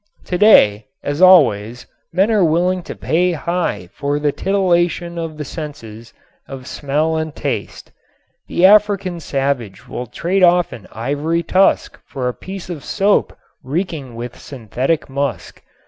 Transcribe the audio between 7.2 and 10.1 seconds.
taste. The African savage will